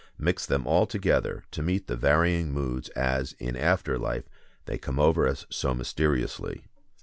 [0.17, 4.27] Mix them all together, to meet the varying moods as, in after life,
[4.65, 6.63] they come over us so mysteriously.